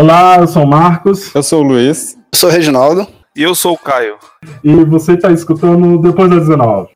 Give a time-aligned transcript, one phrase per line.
[0.00, 1.34] Olá, eu sou o Marcos.
[1.34, 2.16] Eu sou o Luiz.
[2.32, 3.04] Eu sou o Reginaldo.
[3.34, 4.14] E eu sou o Caio.
[4.62, 6.88] E você está escutando Depois das 19.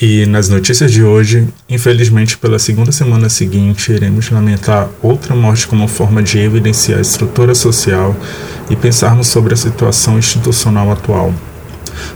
[0.00, 5.88] E nas notícias de hoje, infelizmente pela segunda semana seguinte, iremos lamentar outra morte como
[5.88, 8.14] forma de evidenciar a estrutura social
[8.70, 11.34] e pensarmos sobre a situação institucional atual.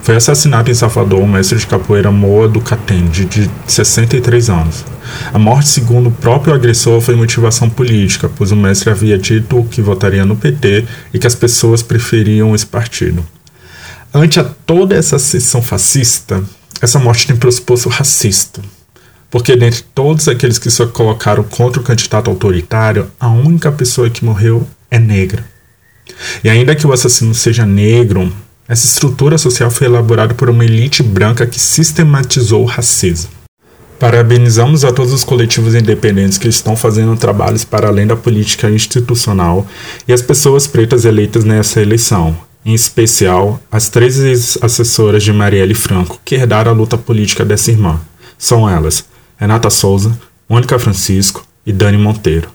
[0.02, 4.84] Foi assassinado em Salvador o mestre de capoeira Moa do Catende, de 63 anos.
[5.32, 9.80] A morte, segundo o próprio agressor, foi motivação política, pois o mestre havia dito que
[9.80, 13.24] votaria no PT e que as pessoas preferiam esse partido.
[14.12, 16.42] Ante a toda essa sessão fascista,
[16.80, 18.62] essa morte tem pressuposto racista.
[19.30, 24.24] Porque dentre todos aqueles que se colocaram contra o candidato autoritário, a única pessoa que
[24.24, 25.44] morreu é negra.
[26.42, 28.32] E ainda que o assassino seja negro,
[28.68, 33.30] essa estrutura social foi elaborada por uma elite branca que sistematizou o racismo.
[33.98, 39.66] Parabenizamos a todos os coletivos independentes que estão fazendo trabalhos para além da política institucional
[40.06, 46.20] e as pessoas pretas eleitas nessa eleição, em especial as três assessoras de Marielle Franco,
[46.24, 48.00] que herdaram a luta política dessa irmã.
[48.36, 49.04] São elas
[49.38, 52.48] Renata Souza, Mônica Francisco e Dani Monteiro.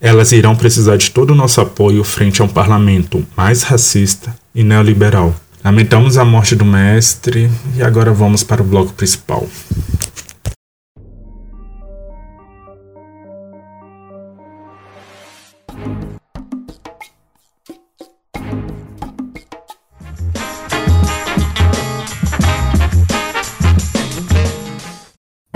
[0.00, 4.62] Elas irão precisar de todo o nosso apoio frente a um parlamento mais racista e
[4.62, 5.34] neoliberal.
[5.64, 9.46] Lamentamos a morte do mestre e agora vamos para o bloco principal.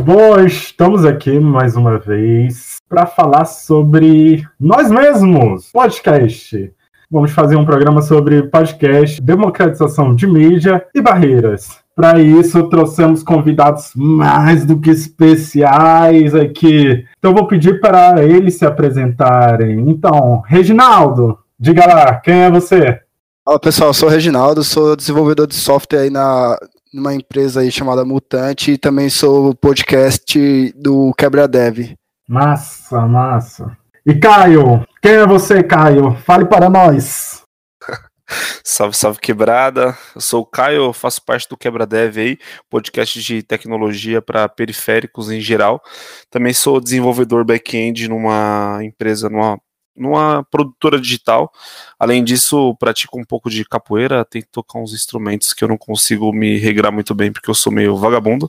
[0.02, 6.74] Bom, estamos aqui mais uma vez para falar sobre nós mesmos, podcast.
[7.12, 11.68] Vamos fazer um programa sobre podcast, democratização de mídia e barreiras.
[11.94, 17.04] Para isso, trouxemos convidados mais do que especiais aqui.
[17.18, 19.90] Então, vou pedir para eles se apresentarem.
[19.90, 22.98] Então, Reginaldo, diga lá, quem é você?
[23.44, 26.56] Olá, pessoal, eu sou o Reginaldo, sou desenvolvedor de software aí na,
[26.94, 31.92] numa empresa aí chamada Mutante e também sou podcast do Quebra Dev.
[32.26, 33.76] Massa, massa.
[34.06, 36.14] E Caio, quem é você, Caio?
[36.24, 37.42] Fale para nós.
[38.62, 39.98] salve, salve quebrada.
[40.14, 42.38] Eu sou o Caio, faço parte do Quebra Dev aí,
[42.70, 45.82] podcast de tecnologia para periféricos em geral.
[46.30, 49.58] Também sou desenvolvedor back-end numa empresa, numa
[49.96, 51.52] numa produtora digital.
[51.98, 56.32] Além disso, pratico um pouco de capoeira, tento tocar uns instrumentos que eu não consigo
[56.32, 58.48] me regrar muito bem porque eu sou meio vagabundo.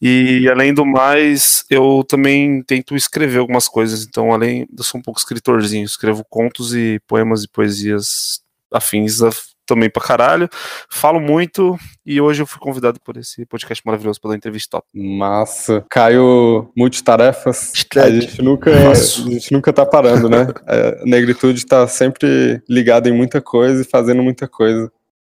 [0.00, 4.04] E além do mais, eu também tento escrever algumas coisas.
[4.04, 8.40] Então, além, eu sou um pouco escritorzinho, escrevo contos e poemas e poesias
[8.72, 9.20] afins
[9.66, 10.48] também pra caralho.
[10.90, 14.86] Falo muito e hoje eu fui convidado por esse podcast maravilhoso pela entrevista top.
[14.94, 15.84] Massa.
[15.90, 17.72] Caio, multitarefas.
[17.96, 20.46] A gente nunca, a gente nunca tá parando, né?
[20.66, 24.90] A negritude tá sempre ligada em muita coisa e fazendo muita coisa.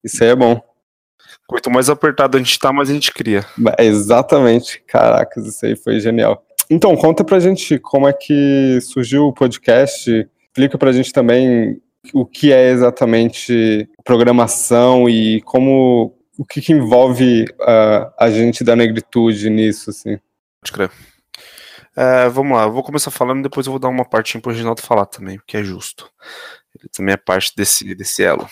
[0.03, 0.61] Isso aí é bom.
[1.47, 3.45] Quanto mais apertado a gente tá, mais a gente cria.
[3.77, 4.83] Exatamente.
[4.87, 6.43] Caracas, isso aí foi genial.
[6.69, 10.27] Então, conta pra gente como é que surgiu o podcast.
[10.47, 11.79] Explica pra gente também
[12.13, 18.75] o que é exatamente programação e como o que, que envolve uh, a gente da
[18.75, 20.17] negritude nisso, assim.
[20.61, 20.91] Pode crer.
[21.97, 24.81] É, vamos lá, eu vou começar falando depois eu vou dar uma partinha pro Reginaldo
[24.81, 26.09] falar também, porque é justo.
[26.77, 28.47] Ele também é parte desse, desse elo.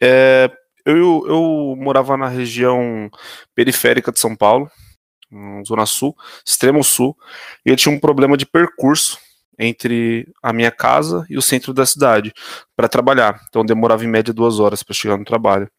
[0.00, 0.50] É,
[0.84, 3.10] eu, eu morava na região
[3.54, 4.70] periférica de São Paulo,
[5.66, 6.14] Zona Sul,
[6.46, 7.16] extremo sul,
[7.64, 9.18] e eu tinha um problema de percurso
[9.58, 12.32] entre a minha casa e o centro da cidade
[12.76, 13.40] para trabalhar.
[13.48, 15.70] Então demorava em média duas horas para chegar no trabalho.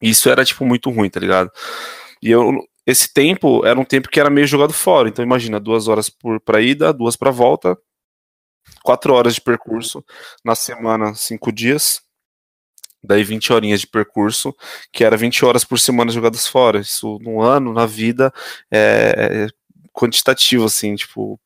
[0.00, 1.50] Isso era tipo muito ruim, tá ligado?
[2.22, 2.52] E eu
[2.86, 5.08] esse tempo era um tempo que era meio jogado fora.
[5.08, 6.10] Então imagina duas horas
[6.44, 7.78] para ida, duas para volta,
[8.82, 10.04] quatro horas de percurso
[10.44, 12.02] na semana, cinco dias.
[13.06, 14.54] Daí 20 horinhas de percurso,
[14.90, 16.80] que era 20 horas por semana jogadas fora.
[16.80, 18.32] Isso no ano, na vida,
[18.70, 19.46] é,
[19.94, 21.40] quantitativo, assim, tipo.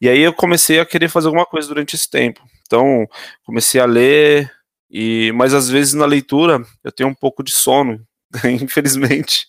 [0.00, 2.42] E aí eu comecei a querer fazer alguma coisa durante esse tempo.
[2.62, 3.08] Então,
[3.44, 4.52] comecei a ler,
[4.90, 8.06] e mas às vezes na leitura eu tenho um pouco de sono,
[8.62, 9.48] infelizmente.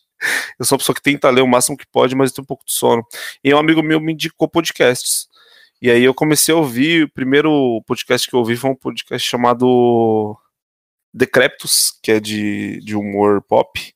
[0.58, 2.66] Eu sou uma pessoa que tenta ler o máximo que pode, mas tenho um pouco
[2.66, 3.06] de sono.
[3.44, 5.28] E um amigo meu me indicou podcasts.
[5.82, 9.28] E aí eu comecei a ouvir, o primeiro podcast que eu ouvi foi um podcast
[9.28, 10.38] chamado
[11.14, 13.94] Decreptus, que é de, de humor pop.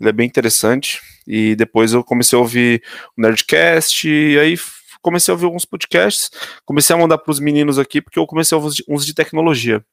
[0.00, 1.00] Ele é bem interessante.
[1.26, 2.82] E depois eu comecei a ouvir
[3.16, 4.56] o Nerdcast, e aí
[5.00, 6.30] comecei a ouvir alguns podcasts,
[6.64, 9.84] comecei a mandar para os meninos aqui, porque eu comecei a ouvir uns de tecnologia.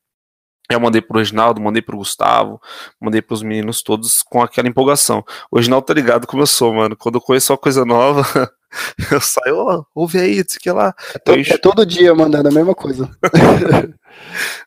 [0.69, 2.62] Eu mandei pro Reginaldo, mandei pro Gustavo,
[3.00, 5.24] mandei pros meninos todos com aquela empolgação.
[5.51, 6.95] O Reginaldo tá ligado como eu sou, mano.
[6.95, 8.24] Quando eu conheço uma coisa nova,
[9.12, 10.94] eu saio, ó, ouve aí, diz que lá.
[11.13, 13.09] É, to é todo dia mandando a mesma coisa.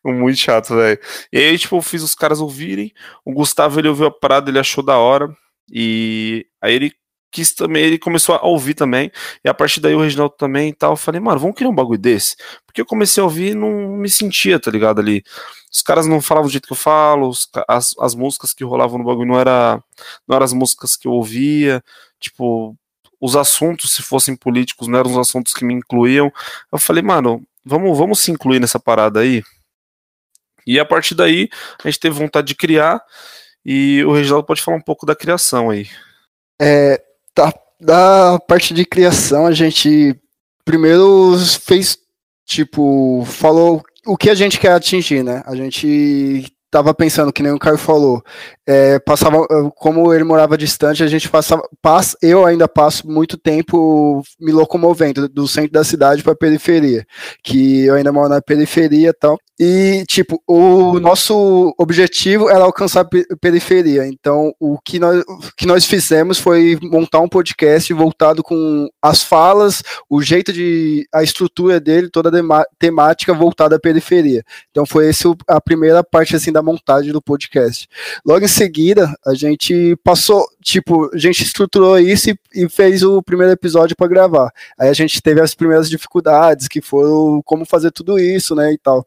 [0.05, 0.99] Muito chato, velho.
[1.33, 2.93] E aí, tipo, eu fiz os caras ouvirem.
[3.25, 5.35] O Gustavo, ele ouviu a parada, ele achou da hora.
[5.71, 6.93] E aí ele
[7.35, 9.11] quis também, ele começou a ouvir também,
[9.45, 11.75] e a partir daí o Reginaldo também e tal, eu falei, mano, vamos criar um
[11.75, 12.37] bagulho desse?
[12.65, 15.25] Porque eu comecei a ouvir e não me sentia, tá ligado, ali.
[15.73, 18.99] Os caras não falavam do jeito que eu falo, os, as, as músicas que rolavam
[18.99, 19.83] no bagulho não era
[20.29, 21.83] não eram as músicas que eu ouvia,
[22.21, 22.77] tipo,
[23.25, 26.31] os assuntos, se fossem políticos, não eram os assuntos que me incluíam.
[26.71, 29.43] Eu falei, mano, vamos, vamos se incluir nessa parada aí.
[30.67, 31.49] E a partir daí,
[31.83, 33.03] a gente teve vontade de criar,
[33.65, 35.89] e o Reginaldo pode falar um pouco da criação aí.
[36.61, 37.03] É,
[37.35, 37.51] da,
[37.81, 40.15] da parte de criação, a gente
[40.63, 41.97] primeiro fez,
[42.45, 45.43] tipo, falou o que a gente quer atingir, né?
[45.47, 48.21] A gente tava pensando, que nem o Caio falou,
[48.67, 54.25] é, passava, como ele morava distante, a gente passava, passa, eu ainda passo muito tempo
[54.41, 57.07] me locomovendo do centro da cidade para a periferia,
[57.45, 59.39] que eu ainda moro na periferia e tal.
[59.59, 64.05] E, tipo, o nosso objetivo era alcançar a periferia.
[64.05, 69.23] Então, o que nós, o que nós fizemos foi montar um podcast voltado com as
[69.23, 69.81] falas,
[70.11, 71.07] o jeito de.
[71.15, 74.43] a estrutura dele, toda a temática voltada à periferia.
[74.73, 77.89] Então, foi essa a primeira parte, assim, da montagem do podcast.
[78.25, 83.23] Logo em seguida, a gente passou, tipo, a gente estruturou isso e, e fez o
[83.23, 84.51] primeiro episódio para gravar.
[84.79, 88.79] Aí a gente teve as primeiras dificuldades, que foram como fazer tudo isso, né, e
[88.79, 89.07] tal.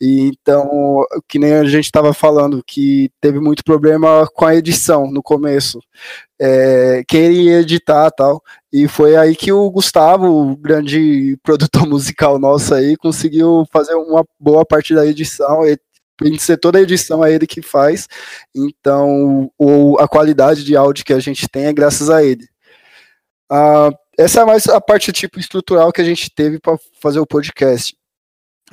[0.00, 5.10] E, então, que nem a gente estava falando, que teve muito problema com a edição
[5.10, 5.80] no começo.
[6.40, 8.42] É, quem iria editar tal.
[8.72, 14.24] E foi aí que o Gustavo, o grande produtor musical nosso aí, conseguiu fazer uma
[14.38, 15.64] boa parte da edição.
[15.64, 15.78] Ele,
[16.22, 18.08] em ser toda a edição é ele que faz,
[18.54, 22.46] então o, a qualidade de áudio que a gente tem é graças a ele.
[23.50, 27.26] Ah, essa é mais a parte tipo estrutural que a gente teve para fazer o
[27.26, 27.96] podcast.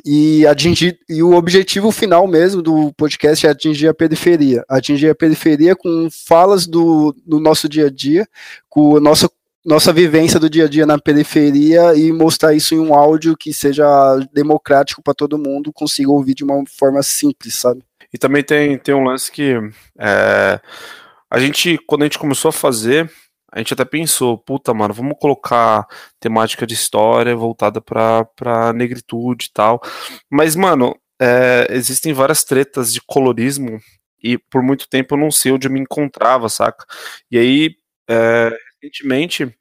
[0.06, 5.16] E atingir e o objetivo final mesmo do podcast é atingir a periferia, atingir a
[5.16, 8.26] periferia com falas do, do nosso dia a dia,
[8.70, 9.30] com a nossa
[9.66, 13.54] nossa vivência do dia a dia na periferia e mostrar isso em um áudio que
[13.54, 13.86] seja
[14.34, 17.84] democrático para todo mundo, consiga ouvir de uma forma simples, sabe?
[18.14, 19.56] E também tem, tem um lance que
[19.98, 20.60] é,
[21.30, 23.10] a gente, quando a gente começou a fazer,
[23.52, 25.86] a gente até pensou, puta, mano, vamos colocar
[26.20, 29.82] temática de história voltada pra, pra negritude e tal.
[30.30, 33.80] Mas, mano, é, existem várias tretas de colorismo
[34.24, 36.86] e por muito tempo eu não sei onde eu me encontrava, saca?
[37.30, 37.76] E aí,
[38.10, 39.56] é, recentemente,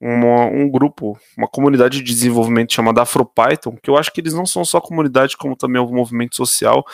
[0.00, 4.44] uma, um grupo, uma comunidade de desenvolvimento chamada AfroPython, que eu acho que eles não
[4.44, 6.84] são só comunidade, como também é um movimento social,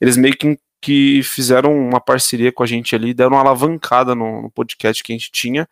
[0.00, 4.42] eles meio que que fizeram uma parceria com a gente ali, deram uma alavancada no,
[4.42, 5.68] no podcast que a gente tinha.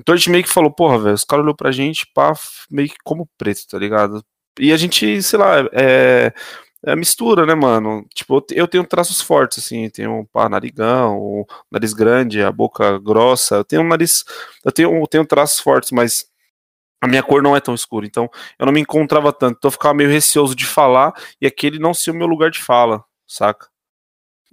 [0.00, 2.32] Então a gente meio que falou, porra, velho, os caras olhou pra gente, pá,
[2.70, 4.24] meio que como preto, tá ligado?
[4.58, 6.32] E a gente, sei lá, é,
[6.84, 8.06] é mistura, né, mano?
[8.14, 13.56] Tipo, eu tenho traços fortes, assim, tenho pá, narigão, o nariz grande, a boca grossa,
[13.56, 14.24] eu tenho um nariz,
[14.64, 16.26] eu tenho, eu tenho traços fortes, mas
[17.00, 19.72] a minha cor não é tão escura, então eu não me encontrava tanto, então eu
[19.72, 23.68] ficava meio receoso de falar e aquele não ser o meu lugar de fala, saca?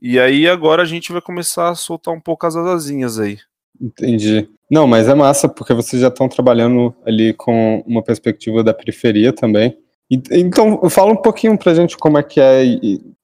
[0.02, 3.38] E aí agora a gente vai começar a soltar um pouco as asazinhas aí.
[3.80, 4.50] Entendi.
[4.70, 9.34] Não, mas é massa, porque vocês já estão trabalhando ali com uma perspectiva da periferia
[9.34, 9.78] também.
[10.10, 12.64] Então, fala um pouquinho pra gente como é que é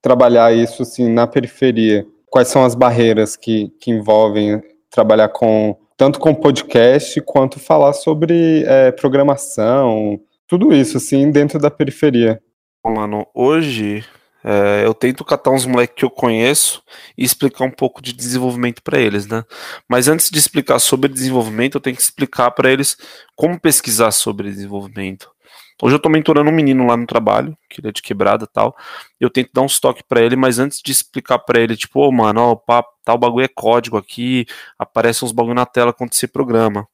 [0.02, 2.06] trabalhar isso assim na periferia.
[2.28, 4.62] Quais são as barreiras que, que envolvem
[4.92, 11.72] trabalhar com tanto com podcast quanto falar sobre é, programação, tudo isso assim dentro da
[11.72, 12.42] periferia.
[12.86, 14.04] Mano, hoje
[14.44, 16.84] é, eu tento catar uns moleques que eu conheço
[17.18, 19.44] e explicar um pouco de desenvolvimento para eles, né?
[19.90, 22.98] Mas antes de explicar sobre desenvolvimento, eu tenho que explicar para eles
[23.36, 25.35] como pesquisar sobre desenvolvimento.
[25.82, 28.76] Hoje eu tô mentorando um menino lá no trabalho, que ele é de quebrada tal.
[29.20, 32.08] Eu tento dar uns toques para ele, mas antes de explicar para ele, tipo, ô
[32.08, 34.46] oh, mano, ó, pá, tal bagulho é código aqui,
[34.80, 36.88] aparece uns bagulho na tela quando você programa.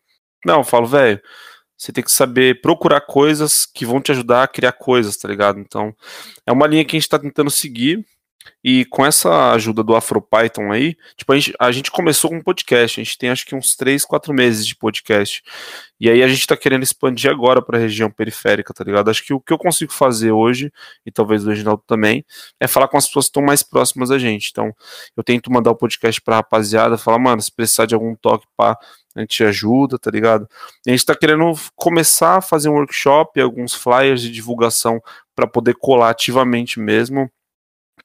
[0.45, 1.21] Não, eu falo, velho,
[1.77, 5.59] você tem que saber procurar coisas que vão te ajudar a criar coisas, tá ligado?
[5.59, 5.95] Então,
[6.45, 8.05] é uma linha que a gente está tentando seguir.
[8.63, 12.43] E com essa ajuda do AfroPython aí, tipo, a gente, a gente começou com um
[12.43, 15.41] podcast, a gente tem acho que uns 3, 4 meses de podcast.
[15.99, 19.09] E aí a gente tá querendo expandir agora para a região periférica, tá ligado?
[19.09, 20.71] Acho que o que eu consigo fazer hoje,
[21.05, 22.25] e talvez o Reginaldo também,
[22.59, 24.49] é falar com as pessoas que estão mais próximas da gente.
[24.51, 24.73] Então,
[25.15, 28.77] eu tento mandar o podcast pra rapaziada, falar, mano, se precisar de algum toque, pá,
[29.15, 30.47] a gente ajuda, tá ligado?
[30.85, 35.01] E a gente tá querendo começar a fazer um workshop, alguns flyers de divulgação
[35.35, 37.29] para poder colar ativamente mesmo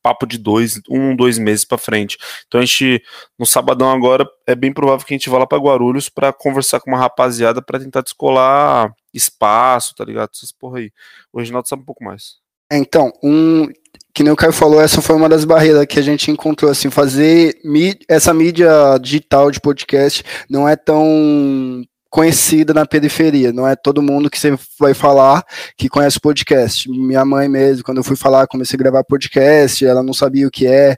[0.06, 2.16] papo de dois, um, dois meses para frente.
[2.46, 3.02] Então a gente,
[3.36, 6.78] no sabadão agora, é bem provável que a gente vá lá para Guarulhos para conversar
[6.78, 10.30] com uma rapaziada para tentar descolar espaço, tá ligado?
[10.32, 10.92] Essas porra aí.
[11.32, 12.36] O Reginaldo sabe um pouco mais.
[12.70, 13.66] Então, um,
[14.14, 16.88] que nem o Caio falou, essa foi uma das barreiras que a gente encontrou, assim,
[16.88, 18.70] fazer mídia, essa mídia
[19.00, 24.56] digital de podcast não é tão conhecida na periferia, não é todo mundo que você
[24.78, 25.44] vai falar
[25.76, 26.88] que conhece podcast.
[26.88, 30.50] Minha mãe mesmo, quando eu fui falar, comecei a gravar podcast, ela não sabia o
[30.50, 30.96] que é,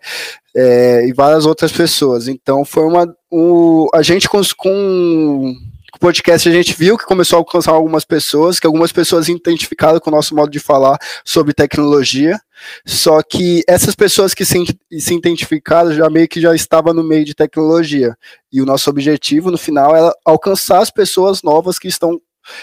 [0.54, 2.28] é e várias outras pessoas.
[2.28, 3.06] Então foi uma.
[3.94, 5.54] A gente com, com
[5.98, 9.98] o podcast a gente viu que começou a alcançar algumas pessoas, que algumas pessoas identificaram
[9.98, 12.38] com o nosso modo de falar sobre tecnologia,
[12.86, 17.24] só que essas pessoas que se, se identificaram já meio que já estavam no meio
[17.24, 18.16] de tecnologia.
[18.52, 22.20] E o nosso objetivo, no final, é alcançar as pessoas novas que estão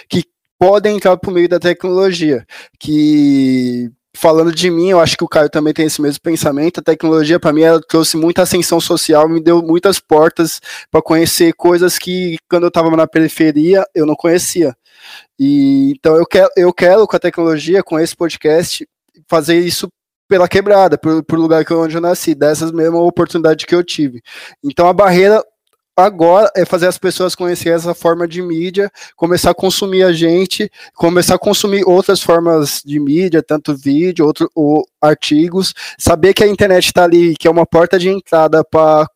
[0.07, 0.23] que
[0.57, 2.45] podem entrar por meio da tecnologia,
[2.79, 3.91] que
[4.25, 6.79] falando de mim, eu acho que o Caio também tem esse mesmo pensamento.
[6.79, 11.53] A tecnologia, para mim, ela trouxe muita ascensão social, me deu muitas portas para conhecer
[11.53, 14.75] coisas que, quando eu estava na periferia, eu não conhecia.
[15.37, 18.87] E então eu quero, eu quero com a tecnologia, com esse podcast,
[19.29, 19.89] fazer isso
[20.27, 24.23] pela quebrada, por, por lugar que onde eu nasci, dessas mesmas oportunidades que eu tive.
[24.63, 25.43] Então a barreira
[25.95, 30.69] agora é fazer as pessoas conhecer essa forma de mídia, começar a consumir a gente,
[30.93, 36.47] começar a consumir outras formas de mídia, tanto vídeo, outro, ou artigos, saber que a
[36.47, 39.07] internet está ali, que é uma porta de entrada para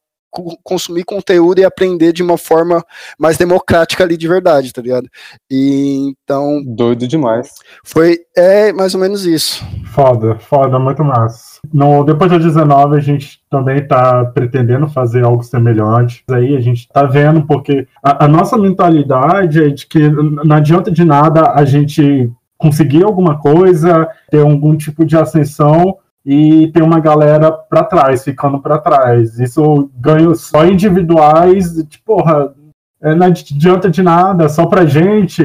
[0.63, 2.83] consumir conteúdo e aprender de uma forma
[3.17, 5.09] mais democrática ali de verdade, tá ligado?
[5.49, 6.63] E então.
[6.65, 7.49] Doido demais.
[7.83, 9.65] Foi é mais ou menos isso.
[9.87, 11.59] Foda, foda, muito massa.
[11.73, 16.23] No, depois do 19, a gente também tá pretendendo fazer algo semelhante.
[16.29, 20.91] Aí a gente tá vendo, porque a, a nossa mentalidade é de que não adianta
[20.91, 26.99] de nada a gente conseguir alguma coisa, ter algum tipo de ascensão e tem uma
[26.99, 29.39] galera para trás, ficando para trás.
[29.39, 32.53] Isso ganho só individuais, tipo, porra,
[33.01, 35.43] é, não adianta de nada, só pra gente,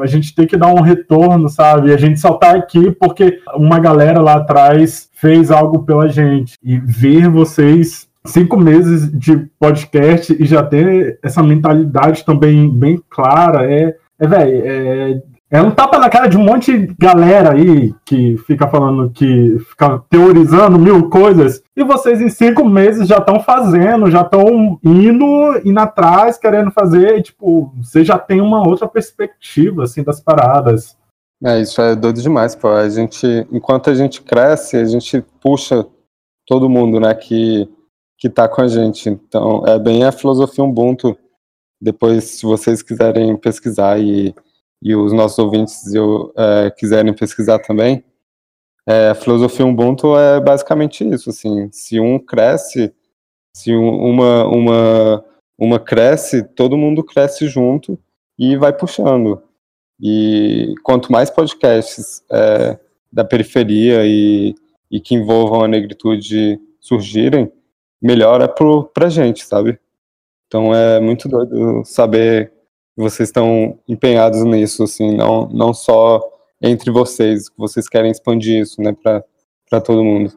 [0.00, 1.92] a gente tem que dar um retorno, sabe?
[1.92, 6.54] A gente só tá aqui porque uma galera lá atrás fez algo pela gente.
[6.62, 13.70] E ver vocês cinco meses de podcast e já ter essa mentalidade também bem clara
[13.70, 17.92] é, é velho, é é um tapa na cara de um monte de galera aí
[18.04, 23.40] que fica falando que fica teorizando mil coisas e vocês em cinco meses já estão
[23.40, 28.86] fazendo, já estão indo, indo atrás, querendo fazer, e, tipo, você já tem uma outra
[28.86, 30.96] perspectiva, assim, das paradas.
[31.42, 32.68] É, isso é doido demais, pô.
[32.68, 35.86] A gente, enquanto a gente cresce, a gente puxa
[36.46, 37.66] todo mundo, né, que,
[38.18, 39.08] que tá com a gente.
[39.08, 41.16] Então, é bem a filosofia Ubuntu.
[41.80, 44.34] Depois, se vocês quiserem pesquisar e
[44.82, 48.04] e os nossos ouvintes eu, é, quiserem pesquisar também,
[48.86, 52.92] é, a filosofia Ubuntu é basicamente isso, assim, se um cresce,
[53.54, 55.24] se uma, uma,
[55.58, 57.98] uma cresce, todo mundo cresce junto
[58.38, 59.42] e vai puxando.
[60.00, 62.78] E quanto mais podcasts é,
[63.12, 64.54] da periferia e,
[64.90, 67.52] e que envolvam a negritude surgirem,
[68.00, 69.78] melhor é pro, pra gente, sabe?
[70.46, 72.52] Então é muito doido saber
[73.00, 76.20] vocês estão empenhados nisso, assim, não, não só
[76.60, 80.32] entre vocês, que vocês querem expandir isso, né, para todo mundo.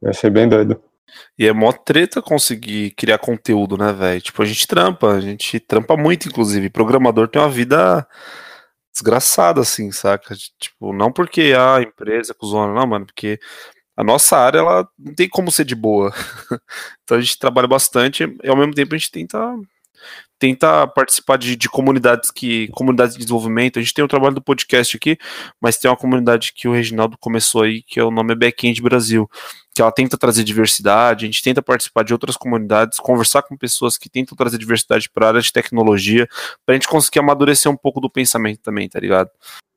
[0.00, 0.82] Eu achei bem doido.
[1.38, 4.20] E é mó treta conseguir criar conteúdo, né, velho?
[4.20, 6.70] Tipo, a gente trampa, a gente trampa muito, inclusive.
[6.70, 8.06] Programador tem uma vida
[8.92, 10.34] desgraçada, assim, saca?
[10.58, 13.38] Tipo, não porque a empresa cuzona, não, mano, porque
[13.96, 16.12] a nossa área, ela não tem como ser de boa.
[17.04, 19.38] então a gente trabalha bastante e ao mesmo tempo a gente tenta
[20.42, 23.78] tenta participar de, de, comunidades que comunidades de desenvolvimento.
[23.78, 25.16] A gente tem o trabalho do podcast aqui,
[25.60, 28.82] mas tem uma comunidade que o Reginaldo começou aí, que é o nome é Backend
[28.82, 29.30] Brasil,
[29.72, 31.24] que ela tenta trazer diversidade.
[31.24, 35.26] A gente tenta participar de outras comunidades, conversar com pessoas que tentam trazer diversidade para
[35.26, 36.26] a área de tecnologia,
[36.66, 39.30] para a gente conseguir amadurecer um pouco do pensamento também, tá ligado?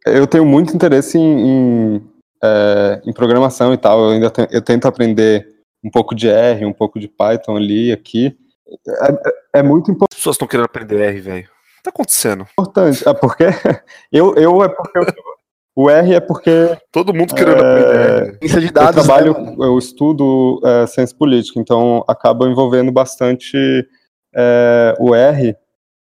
[0.03, 2.01] Eu tenho muito interesse em, em,
[2.43, 4.03] é, em programação e tal.
[4.03, 5.47] Eu ainda te, eu tento aprender
[5.83, 8.35] um pouco de R, um pouco de Python ali, aqui.
[8.67, 10.13] É, é, muito importante.
[10.13, 11.43] As pessoas estão querendo aprender R, velho.
[11.43, 12.47] O que tá acontecendo?
[12.51, 13.07] Importante.
[13.07, 13.43] É porque
[14.11, 15.05] eu, eu é porque eu,
[15.75, 16.77] o R é porque.
[16.91, 18.59] Todo mundo querendo é, aprender R.
[18.61, 23.57] de dados, eu trabalho, né, eu estudo é, ciência política, então acaba envolvendo bastante
[24.33, 25.55] é, o R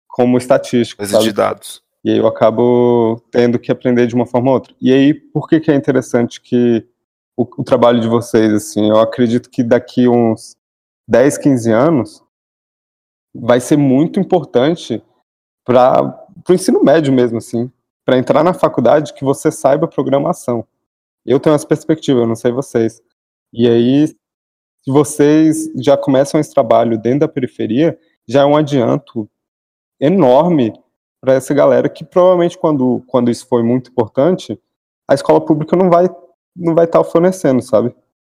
[0.09, 1.07] como estatística.
[1.07, 1.83] Ciência de dados.
[2.05, 4.75] E aí eu acabo tendo que aprender de uma forma ou outra.
[4.81, 6.87] E aí, por que, que é interessante que
[7.37, 10.57] o, o trabalho de vocês, assim, eu acredito que daqui uns
[11.07, 12.23] 10, 15 anos,
[13.35, 15.03] vai ser muito importante
[15.65, 17.71] para o ensino médio mesmo, assim,
[18.05, 20.67] para entrar na faculdade que você saiba programação.
[21.25, 23.03] Eu tenho essa perspectiva, eu não sei vocês.
[23.53, 29.29] E aí, se vocês já começam esse trabalho dentro da periferia, já é um adianto
[30.01, 30.73] enorme
[31.21, 34.59] para essa galera que provavelmente quando, quando isso foi muito importante,
[35.07, 36.09] a escola pública não vai
[36.57, 37.95] não vai estar tá fornecendo, sabe?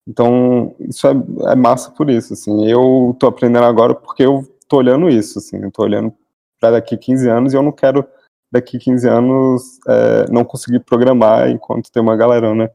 [0.08, 1.12] Então, isso é,
[1.52, 2.68] é, massa por isso, assim.
[2.70, 5.62] Eu tô aprendendo agora porque eu tô olhando isso, assim.
[5.62, 6.12] Eu tô olhando
[6.60, 8.03] para daqui 15 anos e eu não quero
[8.51, 12.70] daqui 15 anos é, não conseguir programar enquanto tem uma galera, né?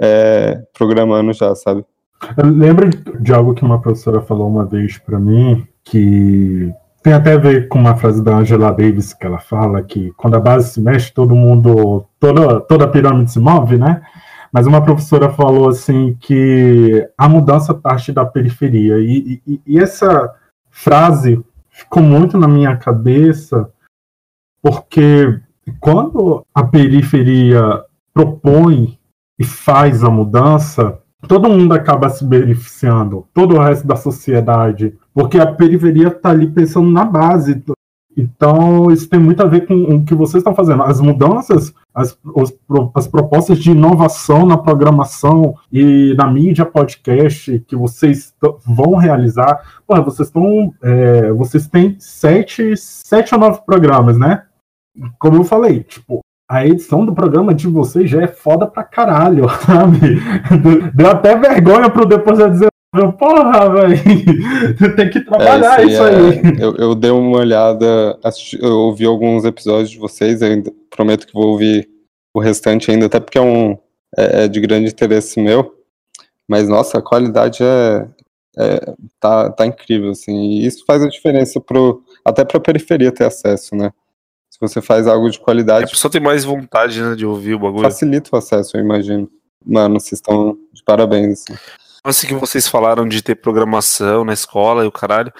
[0.00, 1.84] É, programando já, sabe?
[2.36, 2.88] Eu lembro
[3.20, 6.72] de algo que uma professora falou uma vez para mim, que
[7.02, 10.36] tem até a ver com uma frase da Angela Davis que ela fala que quando
[10.36, 14.02] a base se mexe, todo mundo, toda, toda a pirâmide se move, né?
[14.52, 18.98] Mas uma professora falou assim que a mudança parte da periferia.
[19.00, 20.32] E, e, e essa
[20.74, 21.40] frase
[21.70, 23.70] ficou muito na minha cabeça,
[24.60, 25.40] porque
[25.80, 28.98] quando a periferia propõe
[29.38, 35.38] e faz a mudança, todo mundo acaba se beneficiando, todo o resto da sociedade, porque
[35.38, 37.62] a periferia está ali pensando na base.
[38.16, 40.82] Então, isso tem muito a ver com o que vocês estão fazendo.
[40.82, 42.18] As mudanças, as,
[42.94, 48.34] as propostas de inovação na programação e na mídia podcast que vocês
[48.66, 49.82] vão realizar.
[49.86, 50.74] Pô, vocês estão.
[50.82, 54.42] É, vocês têm sete, sete ou nove programas, né?
[55.18, 59.48] Como eu falei, tipo, a edição do programa de vocês já é foda pra caralho,
[59.64, 60.20] sabe?
[60.94, 62.68] Deu até vergonha pro depois eu dizer,
[63.12, 63.96] porra, velho,
[64.96, 66.14] tem que trabalhar é, isso aí.
[66.14, 66.60] Isso aí.
[66.60, 71.26] É, eu, eu, dei uma olhada, assisti, eu ouvi alguns episódios de vocês, ainda prometo
[71.26, 71.88] que vou ouvir
[72.32, 73.78] o restante ainda, até porque é um
[74.16, 75.74] é, é de grande interesse meu.
[76.48, 78.06] Mas nossa, a qualidade é,
[78.58, 83.24] é tá, tá incrível, assim, e isso faz a diferença pro, até pra periferia ter
[83.24, 83.90] acesso, né?
[84.50, 85.86] Se você faz algo de qualidade.
[85.86, 87.82] A pessoa tem mais vontade né, de ouvir o bagulho.
[87.82, 89.28] Facilita o acesso, eu imagino.
[89.66, 91.42] Mano, vocês estão de parabéns.
[91.42, 91.58] Assim.
[92.04, 95.32] Assim que vocês falaram de ter programação na escola e o caralho.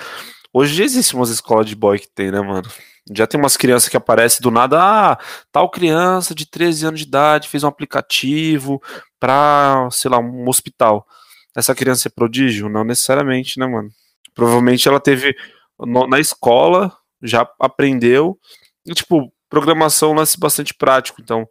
[0.50, 2.66] Hoje já existe umas escolas de boy que tem, né, mano?
[3.14, 5.18] Já tem umas crianças que aparecem do nada, ah,
[5.52, 8.80] tal criança de 13 anos de idade fez um aplicativo
[9.20, 11.06] pra, sei lá, um hospital.
[11.54, 12.70] Essa criança é prodígio?
[12.70, 13.90] Não necessariamente, né, mano?
[14.34, 15.36] Provavelmente ela teve
[15.78, 16.90] no, na escola,
[17.22, 18.38] já aprendeu,
[18.86, 21.46] e, tipo, programação é lance bastante prático, então.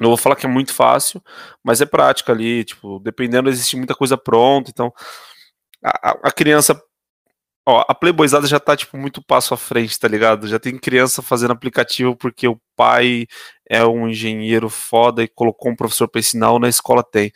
[0.00, 1.22] Não vou falar que é muito fácil,
[1.62, 4.92] mas é prática ali, tipo, dependendo, existe muita coisa pronta, então.
[5.84, 6.80] A, a criança.
[7.68, 10.46] Ó, a Playboyzada já tá, tipo, muito passo à frente, tá ligado?
[10.46, 13.26] Já tem criança fazendo aplicativo porque o pai
[13.68, 17.32] é um engenheiro foda e colocou um professor para ensinar, ou na escola tem.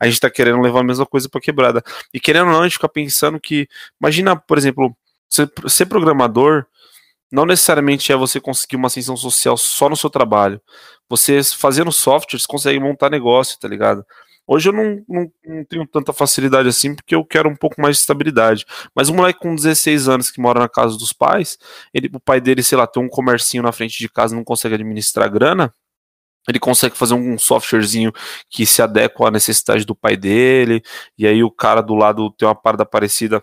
[0.00, 1.82] A gente tá querendo levar a mesma coisa pra quebrada.
[2.14, 3.68] E querendo ou não, a gente fica pensando que.
[4.00, 4.96] Imagina, por exemplo,
[5.28, 6.66] ser, ser programador
[7.34, 10.60] não necessariamente é você conseguir uma ascensão social só no seu trabalho.
[11.08, 14.04] Você fazendo softwares consegue montar negócio, tá ligado?
[14.46, 17.96] Hoje eu não, não, não, tenho tanta facilidade assim porque eu quero um pouco mais
[17.96, 18.66] de estabilidade.
[18.94, 21.58] Mas um moleque com 16 anos que mora na casa dos pais,
[21.94, 24.74] ele, o pai dele, sei lá, tem um comércio na frente de casa não consegue
[24.74, 25.74] administrar grana,
[26.48, 28.12] ele consegue fazer um softwarezinho
[28.50, 30.82] que se adequa à necessidade do pai dele,
[31.18, 33.42] e aí o cara do lado tem uma parada parecida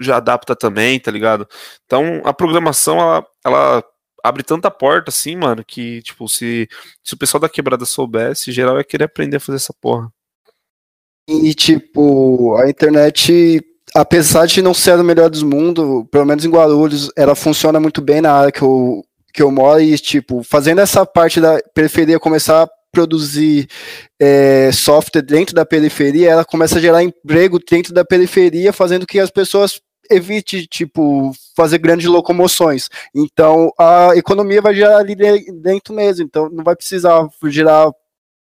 [0.00, 1.48] já adapta também, tá ligado?
[1.84, 3.84] Então a programação ela, ela
[4.26, 6.68] abre tanta porta assim, mano, que tipo, se,
[7.02, 10.10] se o pessoal da quebrada soubesse, geral ia querer aprender a fazer essa porra.
[11.28, 13.60] E tipo, a internet,
[13.94, 18.00] apesar de não ser o melhor dos mundos, pelo menos em Guarulhos, ela funciona muito
[18.00, 22.20] bem na área que eu, que eu moro e, tipo, fazendo essa parte da periferia
[22.20, 23.68] começar a produzir
[24.20, 29.18] é, software dentro da periferia, ela começa a gerar emprego dentro da periferia, fazendo que
[29.18, 32.88] as pessoas evite, tipo, fazer grandes locomoções.
[33.14, 36.24] Então, a economia vai gerar ali dentro mesmo.
[36.24, 37.90] Então, não vai precisar gerar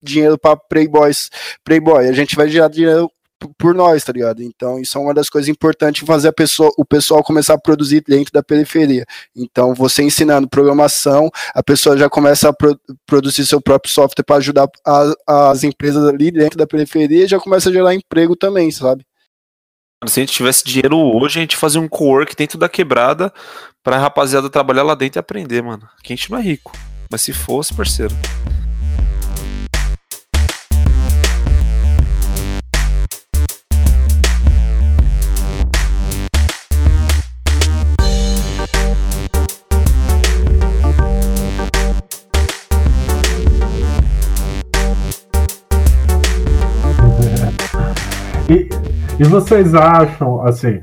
[0.02, 1.30] dinheiro para playboys,
[1.64, 2.08] playboy.
[2.08, 3.10] A gente vai gerar dinheiro
[3.58, 4.44] por nós, tá ligado?
[4.44, 8.04] Então, isso é uma das coisas importantes fazer a pessoa, o pessoal começar a produzir
[8.08, 9.06] dentro da periferia.
[9.36, 14.36] Então, você ensinando programação, a pessoa já começa a pro, produzir seu próprio software para
[14.38, 19.06] ajudar a, as empresas ali dentro da periferia já começa a gerar emprego também, sabe?
[20.08, 23.32] Se a gente tivesse dinheiro hoje, a gente fazia um co-work dentro da quebrada
[23.84, 25.88] pra rapaziada trabalhar lá dentro e aprender, mano.
[26.00, 26.72] Aqui a gente não é rico.
[27.12, 28.16] Mas se fosse, parceiro.
[49.22, 50.82] E vocês acham, assim,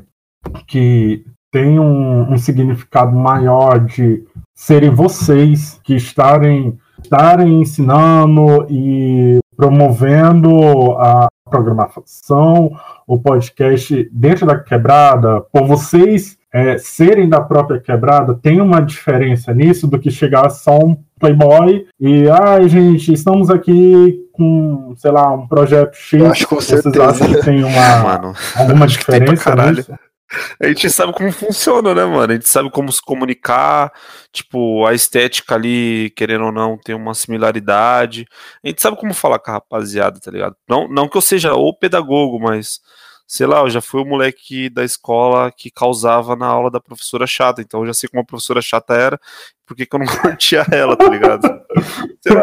[0.69, 4.25] que tem um, um significado maior de
[4.55, 12.71] serem vocês que estarem, estarem ensinando e promovendo a programação,
[13.09, 19.53] o podcast dentro da quebrada, por vocês é, serem da própria quebrada, tem uma diferença
[19.53, 25.33] nisso do que chegar só um playboy e, ai, gente, estamos aqui com, sei lá,
[25.33, 26.21] um projeto X.
[26.21, 27.05] Eu acho com vocês certeza.
[27.05, 29.95] acham que tem uma, Mano, alguma acho que tem pra diferença nisso?
[30.61, 32.31] A gente sabe como funciona, né, mano?
[32.31, 33.91] A gente sabe como se comunicar,
[34.31, 38.27] tipo, a estética ali, querendo ou não, tem uma similaridade.
[38.63, 40.55] A gente sabe como falar com a rapaziada, tá ligado?
[40.69, 42.79] Não, não que eu seja o pedagogo, mas,
[43.29, 47.27] sei lá, eu já fui o moleque da escola que causava na aula da professora
[47.27, 49.21] chata, então eu já sei como a professora chata era,
[49.67, 51.43] por que que eu não curtia ela, tá ligado?
[52.23, 52.43] Sei lá.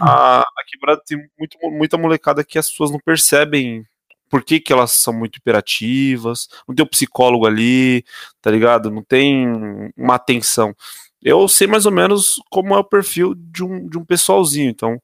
[0.00, 3.84] A, a quebrada tem muito, muita molecada que as pessoas não percebem
[4.30, 8.02] por que, que elas são muito imperativas, não tem um psicólogo ali,
[8.40, 8.90] tá ligado?
[8.90, 10.74] Não tem uma atenção.
[11.22, 14.98] Eu sei mais ou menos como é o perfil de um, de um pessoalzinho, então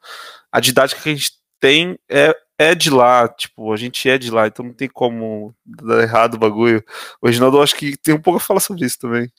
[0.50, 4.30] a didática que a gente tem é, é de lá, tipo, a gente é de
[4.30, 6.82] lá, então não tem como dar errado o bagulho.
[7.20, 9.30] O Reginaldo, eu acho que tem um pouco a falar sobre isso também.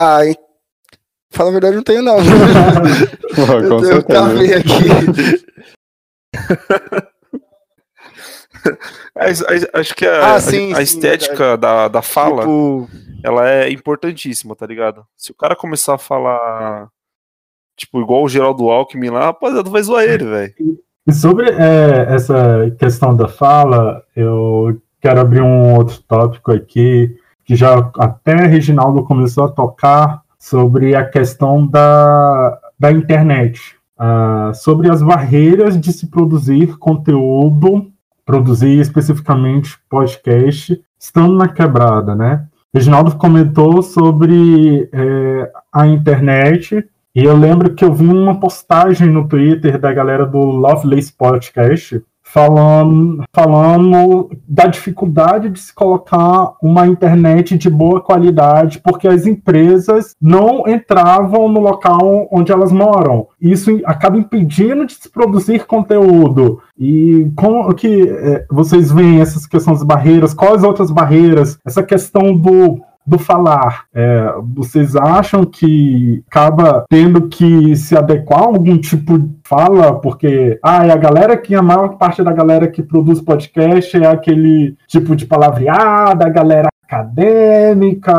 [0.00, 0.36] Ah, e-
[1.30, 2.16] fala a verdade, não tenho não.
[3.34, 4.02] Pô, com eu, eu certeza.
[4.06, 5.42] cavei aqui.
[9.16, 12.88] A- acho que a, Ah, a- sim, a sim, estética da, da fala, Tipo,
[13.24, 15.04] ela é importantíssima, tá ligado?
[15.16, 16.88] Se o cara começar a falar,
[17.76, 20.54] tipo, igual o Geraldo Alckmin lá, rapaziada, vai zoar ele, velho.
[21.06, 27.56] E sobre é, essa questão da fala, eu quero abrir um outro tópico aqui, que
[27.56, 35.02] já até Reginaldo começou a tocar sobre a questão da, da internet, ah, sobre as
[35.02, 37.90] barreiras de se produzir conteúdo,
[38.24, 42.46] produzir especificamente podcast, estando na quebrada, né?
[42.72, 49.28] Reginaldo comentou sobre é, a internet e eu lembro que eu vi uma postagem no
[49.28, 57.58] Twitter da galera do Lovelace Podcast falando, falando da dificuldade de se colocar uma internet
[57.58, 63.26] de boa qualidade, porque as empresas não entravam no local onde elas moram.
[63.38, 66.60] Isso acaba impedindo de se produzir conteúdo.
[66.78, 70.32] E como que é, vocês veem essas questões de barreiras?
[70.32, 71.58] Quais outras barreiras?
[71.66, 78.46] Essa questão do do falar, é, vocês acham que acaba tendo que se adequar a
[78.46, 82.68] algum tipo de fala, porque ah, é a galera que a maior parte da galera
[82.68, 88.12] que produz podcast é aquele tipo de palavreada, a galera acadêmica,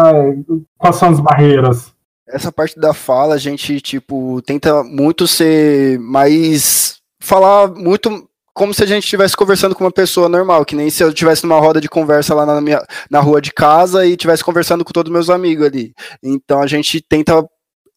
[0.77, 1.93] quais são as barreiras?
[2.33, 6.97] essa parte da fala, a gente, tipo, tenta muito ser mais.
[7.21, 11.03] falar muito como se a gente estivesse conversando com uma pessoa normal, que nem se
[11.03, 14.43] eu estivesse numa roda de conversa lá na, minha, na rua de casa e estivesse
[14.43, 15.93] conversando com todos os meus amigos ali.
[16.21, 17.43] Então a gente tenta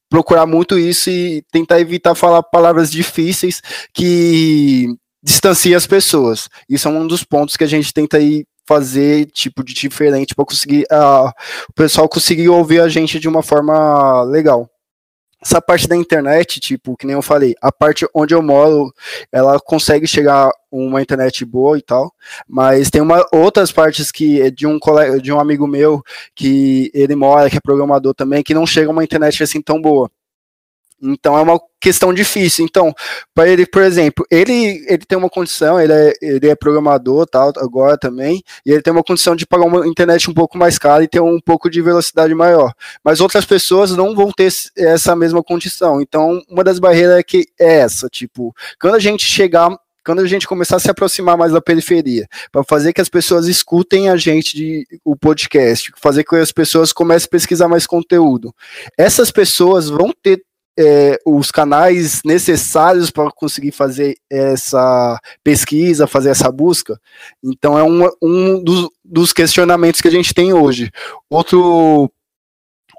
[0.08, 3.60] procurar muito isso e tentar evitar falar palavras difíceis
[3.92, 4.86] que
[5.22, 6.48] distanciam as pessoas.
[6.68, 10.44] Isso é um dos pontos que a gente tenta ir fazer tipo de diferente para
[10.44, 11.28] conseguir uh,
[11.68, 14.68] o pessoal conseguir ouvir a gente de uma forma legal
[15.46, 18.92] essa parte da internet, tipo, que nem eu falei, a parte onde eu moro,
[19.30, 22.12] ela consegue chegar uma internet boa e tal,
[22.48, 26.02] mas tem uma, outras partes que é de um colega, de um amigo meu
[26.34, 30.10] que ele mora, que é programador também, que não chega uma internet assim tão boa.
[31.02, 32.64] Então é uma questão difícil.
[32.64, 32.92] Então,
[33.34, 37.52] para ele, por exemplo, ele, ele tem uma condição, ele é, ele é programador tal,
[37.58, 41.04] agora também, e ele tem uma condição de pagar uma internet um pouco mais cara
[41.04, 42.72] e ter um pouco de velocidade maior.
[43.04, 46.00] Mas outras pessoas não vão ter essa mesma condição.
[46.00, 49.70] Então, uma das barreiras é que é essa, tipo, quando a gente chegar
[50.04, 53.48] quando a gente começar a se aproximar mais da periferia, para fazer que as pessoas
[53.48, 58.54] escutem a gente de, o podcast, fazer que as pessoas comecem a pesquisar mais conteúdo.
[58.96, 60.40] Essas pessoas vão ter
[60.78, 67.00] é, os canais necessários para conseguir fazer essa pesquisa, fazer essa busca.
[67.42, 70.90] Então é um, um dos, dos, questionamentos que a gente tem hoje.
[71.30, 72.10] Outro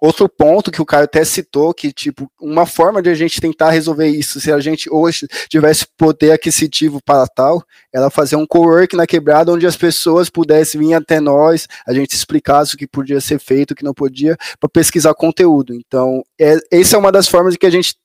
[0.02, 3.72] outro ponto que o Caio até citou, que tipo, uma forma de a gente tentar
[3.72, 8.96] resolver isso, se a gente hoje tivesse poder aquisitivo para tal, era fazer um co-work
[8.96, 13.20] na quebrada onde as pessoas pudessem vir até nós, a gente explicasse o que podia
[13.20, 15.74] ser feito, o que não podia, para pesquisar conteúdo.
[15.74, 17.96] Então, é, essa é uma das formas que a gente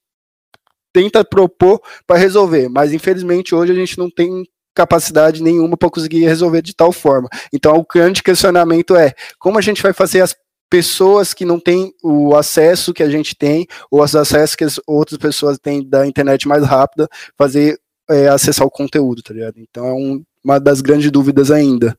[0.93, 6.25] tenta propor para resolver, mas infelizmente hoje a gente não tem capacidade nenhuma para conseguir
[6.25, 7.29] resolver de tal forma.
[7.53, 10.35] Então, o grande questionamento é como a gente vai fazer as
[10.73, 14.81] pessoas que não têm o acesso que a gente tem, ou os acessos que as
[14.87, 17.07] outras pessoas têm da internet mais rápida,
[17.37, 19.59] fazer é, acessar o conteúdo, tá ligado?
[19.59, 21.95] Então é um, uma das grandes dúvidas ainda.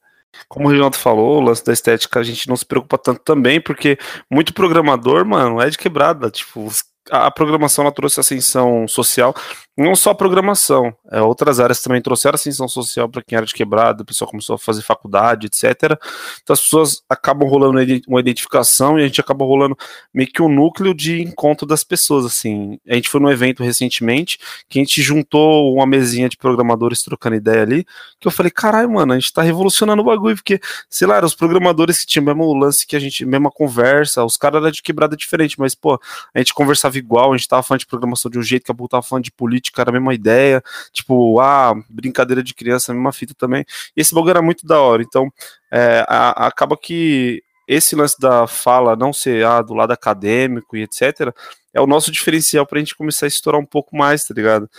[0.49, 3.61] Como o Reginaldo falou, o lance da estética a gente não se preocupa tanto também,
[3.61, 3.95] porque
[4.27, 6.31] muito programador, mano, é de quebrada.
[6.31, 9.35] Tipo, os a programação trouxe ascensão social,
[9.75, 13.53] não só a programação, é, outras áreas também trouxeram ascensão social para quem era de
[13.53, 15.97] quebrada, o pessoal começou a fazer faculdade, etc.
[16.41, 19.75] Então as pessoas acabam rolando uma identificação e a gente acaba rolando
[20.13, 22.79] meio que um núcleo de encontro das pessoas, assim.
[22.87, 24.37] A gente foi num evento recentemente
[24.69, 27.85] que a gente juntou uma mesinha de programadores trocando ideia ali,
[28.19, 31.33] que eu falei, caralho, mano, a gente tá revolucionando o bagulho, porque, sei lá, os
[31.33, 34.83] programadores que tinham o mesmo lance que a gente, mesma conversa, os caras eram de
[34.83, 35.99] quebrada diferente, mas, pô,
[36.33, 38.87] a gente conversava igual, a gente tava falando de programação de um jeito, que a
[38.87, 43.11] tava falando de política, era a mesma ideia, tipo, ah, brincadeira de criança, a mesma
[43.11, 43.65] fita também.
[43.95, 45.03] E esse bagulho era muito da hora.
[45.03, 45.31] Então,
[45.71, 50.83] é, a, acaba que esse lance da fala não ser ah, do lado acadêmico e
[50.83, 51.33] etc.,
[51.73, 54.69] é o nosso diferencial para a gente começar a estourar um pouco mais, tá ligado?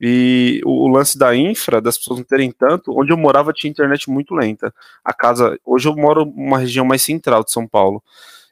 [0.00, 3.70] E o, o, lance da infra, das pessoas não terem tanto, onde eu morava tinha
[3.70, 4.72] internet muito lenta.
[5.04, 8.02] A casa, hoje eu moro numa região mais central de São Paulo.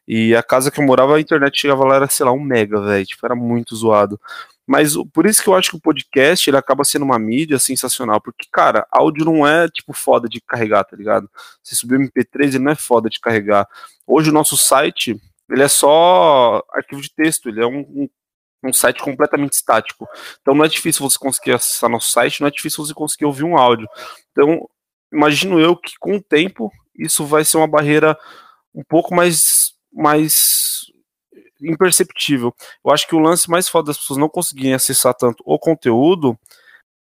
[0.07, 2.81] E a casa que eu morava, a internet chegava lá, era, sei lá, um mega,
[2.81, 3.07] velho.
[3.07, 4.21] Tipo, era muito zoado.
[4.66, 8.21] Mas por isso que eu acho que o podcast ele acaba sendo uma mídia sensacional.
[8.21, 11.31] Porque, cara, áudio não é, tipo, foda de carregar, tá ligado?
[11.62, 13.69] Se subir o MP3, ele não é foda de carregar.
[14.07, 18.09] Hoje o nosso site, ele é só arquivo de texto, ele é um, um
[18.64, 20.09] um site completamente estático.
[20.40, 23.45] Então não é difícil você conseguir acessar nosso site, não é difícil você conseguir ouvir
[23.45, 23.88] um áudio.
[24.33, 24.69] Então,
[25.12, 28.19] imagino eu que com o tempo isso vai ser uma barreira
[28.75, 30.92] um pouco mais mais
[31.61, 32.54] imperceptível.
[32.85, 36.38] Eu acho que o lance mais foda das pessoas não conseguirem acessar tanto o conteúdo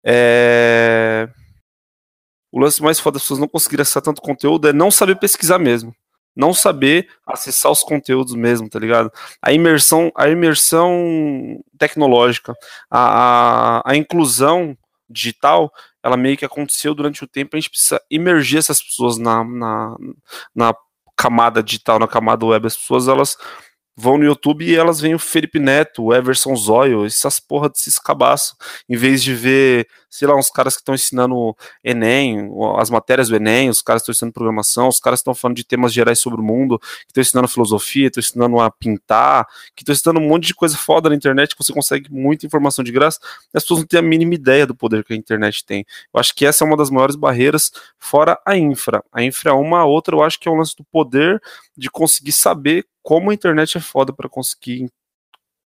[0.04, 1.28] é.
[2.52, 5.60] O lance mais foda das pessoas não conseguirem acessar tanto conteúdo é não saber pesquisar
[5.60, 5.94] mesmo.
[6.34, 9.12] Não saber acessar os conteúdos mesmo, tá ligado?
[9.42, 12.54] A imersão, a imersão tecnológica,
[12.90, 14.78] a, a, a inclusão
[15.10, 15.72] digital,
[16.04, 19.96] ela meio que aconteceu durante o tempo, a gente precisa imergir essas pessoas na, na,
[20.54, 20.76] na
[21.26, 23.36] camada digital, na camada web, as pessoas elas
[23.98, 27.98] vão no YouTube e elas veem o Felipe Neto, o Everson Zóio, essas porra desses
[27.98, 28.56] cabaços,
[28.90, 33.36] em vez de ver, sei lá, uns caras que estão ensinando Enem, as matérias do
[33.36, 36.44] Enem, os caras estão ensinando programação, os caras estão falando de temas gerais sobre o
[36.44, 40.56] mundo, que estão ensinando filosofia, estão ensinando a pintar, que estão ensinando um monte de
[40.56, 43.20] coisa foda na internet, que você consegue muita informação de graça,
[43.54, 45.86] as pessoas não têm a mínima ideia do poder que a internet tem.
[46.14, 49.02] Eu acho que essa é uma das maiores barreiras, fora a infra.
[49.12, 51.42] A infra é uma, a outra eu acho que é o lance do poder
[51.78, 54.90] de conseguir saber como a internet é foda para conseguir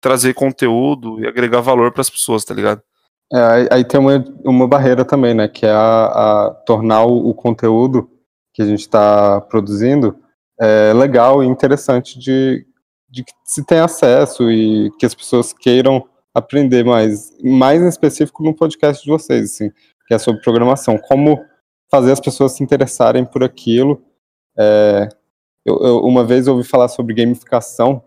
[0.01, 2.81] trazer conteúdo e agregar valor para as pessoas, tá ligado?
[3.33, 6.05] É, aí tem uma, uma barreira também, né, que é a,
[6.47, 8.09] a tornar o, o, conteúdo
[8.55, 10.17] que a gente está produzindo
[10.61, 12.65] é, legal e interessante de,
[13.11, 18.45] de que se tenha acesso e que as pessoas queiram aprender mais, mais em específico
[18.45, 19.73] no podcast de vocês, assim,
[20.07, 21.45] que é sobre programação, como
[21.91, 24.01] fazer as pessoas se interessarem por aquilo,
[24.57, 25.09] é,
[25.67, 28.03] eu, eu, uma vez ouvi falar sobre gamificação,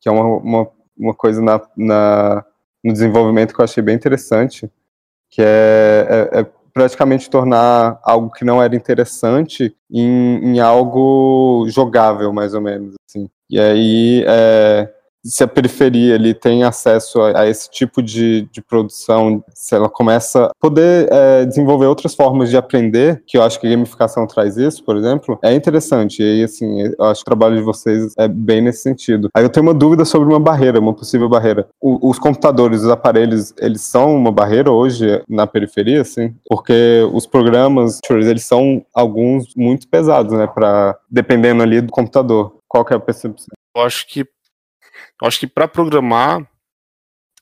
[0.00, 2.44] que é uma, uma, uma coisa na, na,
[2.82, 4.70] no desenvolvimento que eu achei bem interessante,
[5.30, 12.32] que é, é, é praticamente tornar algo que não era interessante em, em, algo jogável,
[12.32, 12.94] mais ou menos.
[13.08, 13.30] Assim.
[13.48, 14.92] E aí, é,
[15.24, 19.88] se a periferia ali tem acesso a, a esse tipo de, de, produção, se ela
[19.88, 24.26] começa a poder é, desenvolver outras formas de aprender, que eu acho que a gamificação
[24.26, 26.22] traz isso, por exemplo, é interessante.
[26.22, 29.28] E aí, assim, eu acho que o trabalho de vocês é bem nesse sentido.
[29.34, 31.66] Aí eu tenho uma dúvida sobre uma barreira, uma possível barreira.
[31.80, 36.34] O, os computadores, os aparelhos, eles são uma barreira hoje na periferia, assim?
[36.46, 42.56] Porque os programas, eles são alguns muito pesados, né, para dependendo ali do computador.
[42.68, 43.54] Qual que é a percepção?
[43.76, 44.24] Eu acho que
[45.22, 46.46] acho que para programar,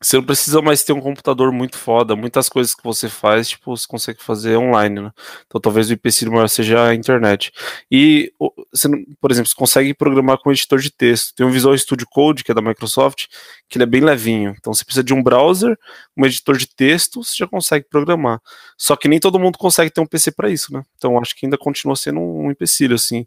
[0.03, 2.17] você não precisa mais ter um computador muito foda.
[2.17, 5.13] Muitas coisas que você faz, tipo, você consegue fazer online, né?
[5.47, 7.53] Então talvez o empecilho maior seja a internet.
[7.91, 8.33] E,
[8.73, 8.89] você,
[9.21, 11.35] por exemplo, você consegue programar com um editor de texto.
[11.37, 13.27] Tem um Visual Studio Code, que é da Microsoft,
[13.69, 14.55] que ele é bem levinho.
[14.59, 15.79] Então você precisa de um browser,
[16.17, 18.41] um editor de texto, você já consegue programar.
[18.77, 20.83] Só que nem todo mundo consegue ter um PC para isso, né?
[20.97, 23.25] Então acho que ainda continua sendo um empecilho, assim.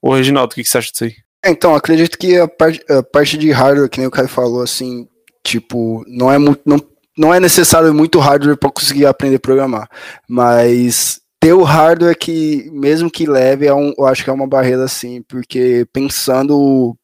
[0.00, 1.31] Ô, Reginaldo, o que, que você acha disso aí?
[1.44, 5.08] Então, acredito que a, a parte de hardware, que nem o Caio falou, assim,
[5.44, 6.62] tipo, não é muito.
[6.64, 6.80] Não,
[7.18, 9.88] não é necessário muito hardware para conseguir aprender a programar.
[10.28, 14.46] Mas ter o hardware que, mesmo que leve, é um, eu acho que é uma
[14.46, 16.96] barreira, assim, porque pensando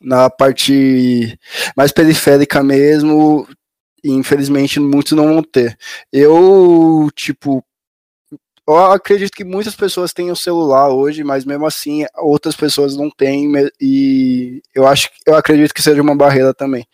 [0.00, 1.36] na parte
[1.76, 3.48] mais periférica mesmo,
[4.04, 5.76] infelizmente muitos não vão ter.
[6.12, 7.64] Eu, tipo,
[8.68, 13.10] eu acredito que muitas pessoas têm o celular hoje, mas mesmo assim outras pessoas não
[13.10, 13.50] têm
[13.80, 16.86] e eu acho, eu acredito que seja uma barreira também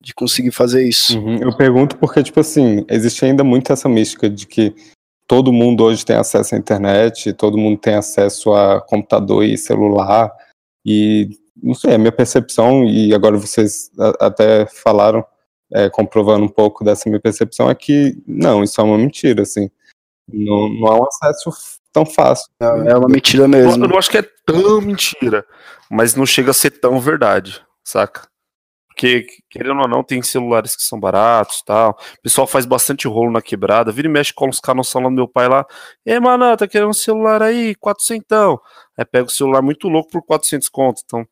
[0.00, 1.18] de conseguir fazer isso.
[1.18, 1.38] Uhum.
[1.38, 4.74] Eu pergunto porque tipo assim existe ainda muito essa mística de que
[5.26, 10.30] todo mundo hoje tem acesso à internet, todo mundo tem acesso a computador e celular
[10.84, 11.30] e
[11.62, 13.90] não sei, a minha percepção, e agora vocês
[14.20, 15.24] até falaram,
[15.72, 19.70] é, comprovando um pouco dessa minha percepção, é que não, isso é uma mentira, assim.
[20.28, 21.50] Não, não é um acesso
[21.92, 22.46] tão fácil.
[22.60, 23.84] É, é uma mentira mesmo.
[23.84, 25.44] Eu não acho que é tão mentira,
[25.90, 28.28] mas não chega a ser tão verdade, saca?
[28.96, 31.90] Porque, querendo ou não, tem celulares que são baratos tal.
[31.90, 33.92] O pessoal faz bastante rolo na quebrada.
[33.92, 35.66] Vira e mexe com os caras no salão do meu pai lá.
[36.04, 37.74] E mano, tá querendo um celular aí?
[37.74, 38.56] 400.
[38.96, 41.02] Aí pega o celular muito louco por 400 conto.
[41.04, 41.28] Então,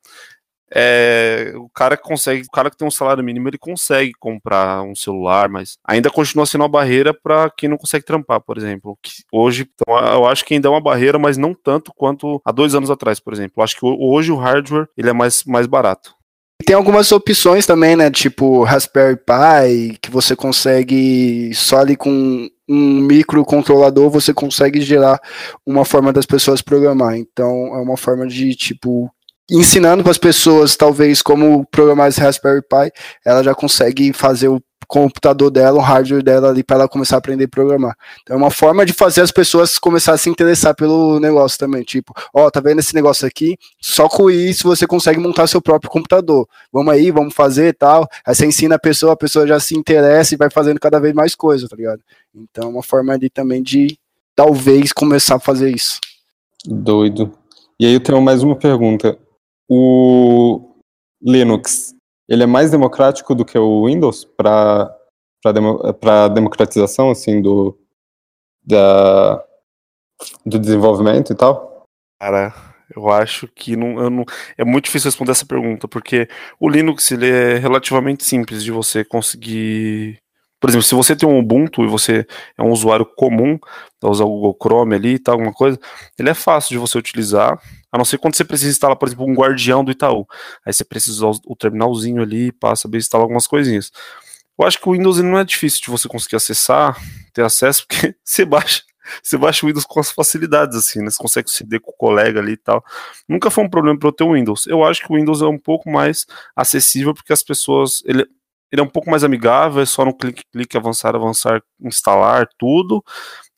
[0.72, 4.82] é, o cara que consegue, o cara que tem um salário mínimo, ele consegue comprar
[4.82, 8.98] um celular, mas ainda continua sendo uma barreira para quem não consegue trampar, por exemplo.
[9.32, 12.74] Hoje, então, eu acho que ainda é uma barreira, mas não tanto quanto há dois
[12.74, 13.54] anos atrás, por exemplo.
[13.56, 16.14] Eu acho que hoje o hardware ele é mais, mais barato.
[16.64, 18.10] Tem algumas opções também, né?
[18.10, 25.20] Tipo Raspberry Pi, que você consegue só ali com um microcontrolador você consegue gerar
[25.66, 27.16] uma forma das pessoas programar.
[27.16, 29.10] Então é uma forma de tipo
[29.50, 32.90] ensinando para as pessoas talvez como programar esse Raspberry Pi,
[33.24, 37.18] ela já consegue fazer o computador dela, o hardware dela ali para ela começar a
[37.18, 37.96] aprender a programar.
[38.22, 41.82] Então é uma forma de fazer as pessoas começar a se interessar pelo negócio também,
[41.82, 43.56] tipo, ó, oh, tá vendo esse negócio aqui?
[43.80, 46.46] Só com isso você consegue montar seu próprio computador.
[46.72, 48.06] Vamos aí, vamos fazer tal.
[48.26, 51.14] Aí você ensina a pessoa, a pessoa já se interessa e vai fazendo cada vez
[51.14, 52.00] mais coisa, tá ligado?
[52.34, 53.98] Então é uma forma ali também de
[54.36, 55.98] talvez começar a fazer isso.
[56.66, 57.32] Doido.
[57.78, 59.18] E aí eu tenho mais uma pergunta.
[59.68, 60.76] O
[61.22, 61.94] Linux
[62.28, 64.94] ele é mais democrático do que o Windows para
[66.00, 67.78] para democratização assim do
[68.64, 69.44] da
[70.44, 71.86] do desenvolvimento e tal?
[72.18, 72.54] Cara,
[72.96, 74.24] eu acho que não, não,
[74.56, 79.04] é muito difícil responder essa pergunta porque o Linux ele é relativamente simples de você
[79.04, 80.18] conseguir
[80.64, 83.58] por exemplo, se você tem um Ubuntu e você é um usuário comum,
[84.00, 85.78] tá o Google Chrome ali e tal, alguma coisa,
[86.18, 87.60] ele é fácil de você utilizar,
[87.94, 90.26] a não ser quando você precisa instalar, por exemplo, um guardião do Itaú.
[90.66, 93.92] Aí você precisa usar o terminalzinho ali, passa bem instalar algumas coisinhas.
[94.58, 97.00] Eu acho que o Windows não é difícil de você conseguir acessar,
[97.32, 98.82] ter acesso, porque você baixa
[99.22, 101.10] você baixa o Windows com as facilidades, assim, né?
[101.10, 102.84] Você consegue ceder com o colega ali e tal.
[103.28, 104.66] Nunca foi um problema para eu ter o Windows.
[104.66, 106.26] Eu acho que o Windows é um pouco mais
[106.56, 108.02] acessível porque as pessoas.
[108.06, 108.26] Ele,
[108.72, 113.04] ele é um pouco mais amigável, é só no clique, clique, avançar, avançar, instalar tudo,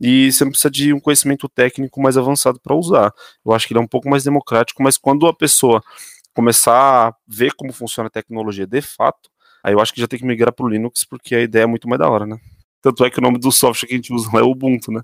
[0.01, 3.13] e você não precisa de um conhecimento técnico mais avançado para usar.
[3.45, 5.83] Eu acho que ele é um pouco mais democrático, mas quando a pessoa
[6.35, 9.31] começar a ver como funciona a tecnologia de fato,
[9.65, 11.67] aí eu acho que já tem que migrar para o Linux, porque a ideia é
[11.67, 12.39] muito mais da hora, né?
[12.83, 15.01] Tanto é que o nome do software que a gente usa é Ubuntu, né?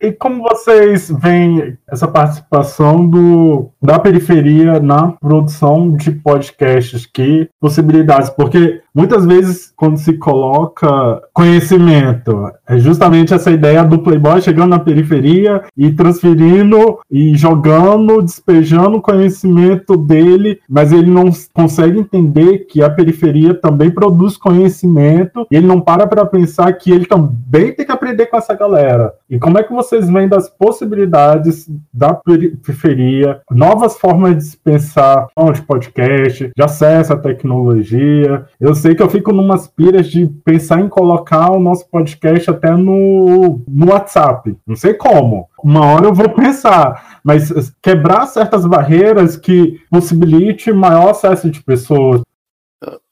[0.00, 7.06] E como vocês veem essa participação do, da periferia na produção de podcasts?
[7.06, 8.28] Que possibilidades?
[8.28, 14.78] Porque muitas vezes, quando se coloca conhecimento, é justamente essa ideia do Playboy chegando na
[14.78, 22.82] periferia e transferindo e jogando, despejando o conhecimento dele, mas ele não consegue entender que
[22.82, 27.84] a periferia também produz conhecimento e ele não para para pensar que ele também tem
[27.84, 29.12] que aprender com essa galera.
[29.28, 34.56] E como é que você vocês veem das possibilidades da periferia, novas formas de se
[34.56, 38.44] pensar de podcast, de acesso à tecnologia.
[38.60, 42.70] Eu sei que eu fico numas piras de pensar em colocar o nosso podcast até
[42.70, 44.56] no, no WhatsApp.
[44.66, 45.48] Não sei como.
[45.62, 52.22] Uma hora eu vou pensar, mas quebrar certas barreiras que possibilite maior acesso de pessoas,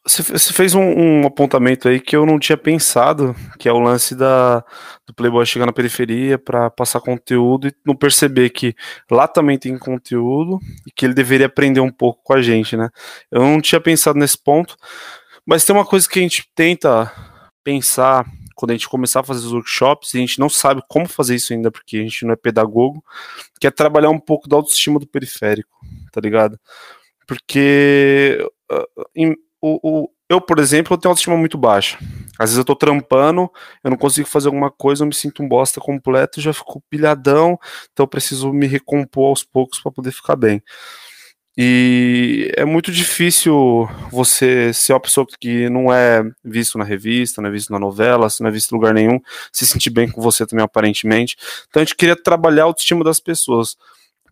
[0.06, 4.14] você fez um, um, apontamento aí que eu não tinha pensado, que é o lance
[4.14, 4.62] da,
[5.06, 8.74] do Playboy chegar na periferia para passar conteúdo e não perceber que
[9.10, 12.90] lá também tem conteúdo e que ele deveria aprender um pouco com a gente, né?
[13.32, 14.76] Eu não tinha pensado nesse ponto,
[15.46, 17.12] mas tem uma coisa que a gente tenta
[17.62, 21.08] pensar quando a gente começar a fazer os workshops, e a gente não sabe como
[21.08, 23.04] fazer isso ainda, porque a gente não é pedagogo,
[23.60, 25.76] que é trabalhar um pouco da autoestima do periférico,
[26.12, 26.58] tá ligado?
[27.26, 28.38] Porque
[28.70, 31.98] uh, o, o, eu, por exemplo, eu tenho autoestima muito baixa.
[32.38, 33.50] Às vezes eu tô trampando,
[33.82, 37.58] eu não consigo fazer alguma coisa, eu me sinto um bosta completo, já fico pilhadão,
[37.92, 40.62] então eu preciso me recompor aos poucos para poder ficar bem.
[41.56, 47.48] E é muito difícil você ser uma pessoa que não é visto na revista, não
[47.48, 49.20] é visto na novela, não é visto em lugar nenhum,
[49.52, 51.36] se sentir bem com você também, aparentemente.
[51.68, 53.76] Então a gente queria trabalhar a autoestima das pessoas,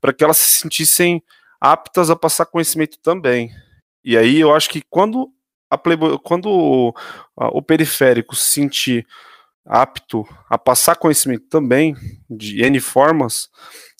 [0.00, 1.22] para que elas se sentissem
[1.60, 3.52] aptas a passar conhecimento também.
[4.04, 5.30] E aí eu acho que quando
[5.70, 6.92] a Playboy, quando
[7.36, 9.06] o, periférico se sentir
[9.64, 11.96] apto a passar conhecimento também
[12.28, 13.48] de N formas,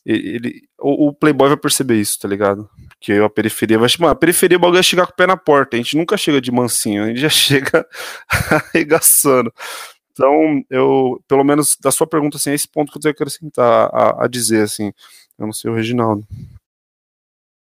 [0.04, 2.68] ele, o, o, Playboy vai perceber isso, tá ligado?
[3.02, 4.12] Porque a periferia vai chamar.
[4.12, 5.76] A periferia o bagulho vai chegar com o pé na porta.
[5.76, 7.84] A gente nunca chega de mansinho, a gente já chega
[8.48, 9.52] arregaçando.
[10.12, 13.20] Então, eu, pelo menos da sua pergunta, assim, é esse ponto que eu tenho que
[13.20, 14.92] acrescentar a, a dizer, assim.
[15.36, 16.24] Eu não sei o Reginaldo.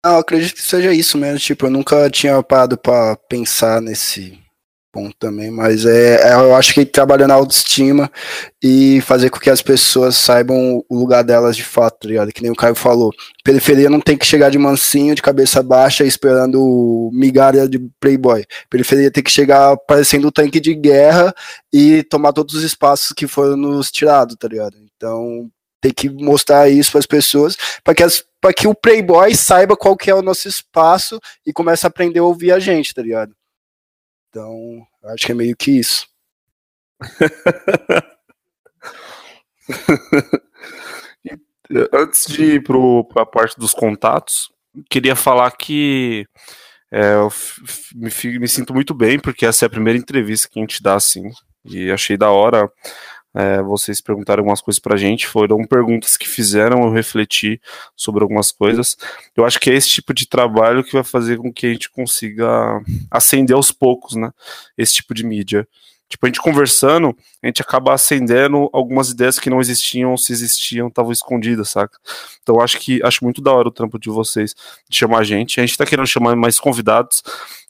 [0.04, 1.38] Não, eu acredito que seja isso mesmo.
[1.38, 4.36] Tipo, eu nunca tinha parado pra pensar nesse
[4.92, 8.10] ponto também, mas é, é, eu acho que trabalhar na autoestima
[8.62, 12.32] e fazer com que as pessoas saibam o lugar delas de fato, tá ligado?
[12.32, 13.12] Que nem o Caio falou.
[13.44, 18.44] Periferia não tem que chegar de mansinho, de cabeça baixa, esperando migalha de playboy.
[18.68, 21.34] Periferia tem que chegar parecendo um tanque de guerra
[21.72, 24.76] e tomar todos os espaços que foram nos tirados, tá ligado?
[24.96, 28.22] Então, tem que mostrar isso para as pessoas, para que, as,
[28.56, 32.24] que o Playboy saiba qual que é o nosso espaço e comece a aprender a
[32.24, 33.32] ouvir a gente, tá ligado?
[34.30, 36.06] Então, acho que é meio que isso.
[41.92, 44.52] Antes de ir para a parte dos contatos,
[44.88, 46.26] queria falar que
[46.92, 47.28] é, eu
[47.94, 50.94] me, me, sinto muito bem, porque essa é a primeira entrevista que a gente dá
[50.94, 51.28] assim.
[51.64, 52.70] E achei da hora
[53.34, 57.60] é, vocês perguntaram algumas coisas pra gente, foram perguntas que fizeram eu refletir
[57.94, 58.96] sobre algumas coisas.
[59.36, 61.90] Eu acho que é esse tipo de trabalho que vai fazer com que a gente
[61.90, 64.30] consiga acender aos poucos, né?
[64.76, 65.66] Esse tipo de mídia.
[66.10, 70.88] Tipo, a gente conversando, a gente acaba acendendo algumas ideias que não existiam, se existiam,
[70.88, 71.96] estavam escondidas, saca?
[72.42, 74.52] Então acho que acho muito da hora o trampo de vocês
[74.88, 75.60] de chamar a gente.
[75.60, 77.22] A gente tá querendo chamar mais convidados.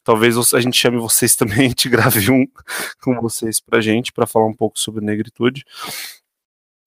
[0.03, 2.47] Talvez a gente chame vocês também, a gente grave um
[3.03, 5.65] com vocês pra gente, para falar um pouco sobre negritude.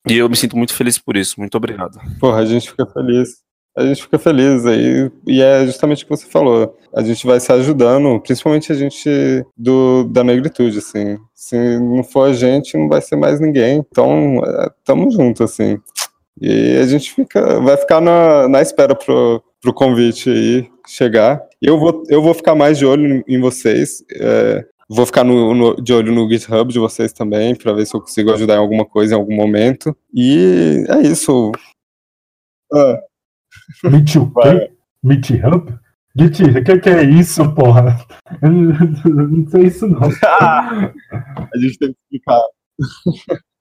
[0.07, 1.39] E eu me sinto muito feliz por isso.
[1.39, 1.97] Muito obrigado.
[2.20, 3.41] Porra, a gente fica feliz.
[3.76, 5.09] A gente fica feliz aí.
[5.26, 6.78] E é justamente o que você falou.
[6.93, 9.09] A gente vai se ajudando, principalmente a gente
[9.57, 11.18] do, da negritude, assim.
[11.34, 13.84] Se não for a gente, não vai ser mais ninguém.
[13.89, 15.80] Então, é, tamo junto, assim.
[16.41, 21.41] E a gente fica, vai ficar na, na espera pro, pro convite aí chegar.
[21.61, 24.03] Eu vou, eu vou ficar mais de olho em vocês.
[24.11, 27.95] É, vou ficar no, no, de olho no GitHub de vocês também, para ver se
[27.95, 29.95] eu consigo ajudar em alguma coisa em algum momento.
[30.13, 31.51] E é isso.
[32.73, 32.99] Ah.
[33.84, 34.34] Meet you,
[35.03, 35.79] Meet Hub?
[36.15, 37.97] Git, o que, que, é isso, porra?
[38.41, 38.51] Eu
[39.09, 40.01] não sei isso, não.
[40.29, 42.41] a gente tem que explicar.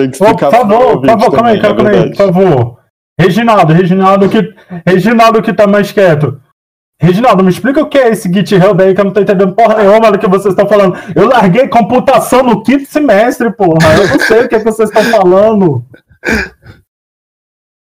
[0.00, 0.48] tem que explicar.
[0.48, 2.80] Oh, por favor, por favor, calma aí, calma aí, por favor.
[3.18, 4.54] Reginaldo, Reginaldo que,
[4.86, 6.40] Reginaldo que tá mais quieto.
[7.00, 9.78] Reginaldo, me explica o que é esse GitHub aí que eu não tô entendendo porra
[9.78, 10.98] nenhuma do que vocês estão falando.
[11.14, 13.78] Eu larguei computação no quinto semestre, porra.
[13.96, 15.84] Eu não sei o que, é que vocês estão falando.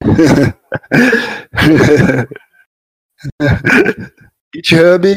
[4.55, 5.15] GitHub